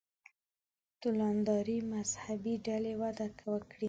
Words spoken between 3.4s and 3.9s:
وکړي.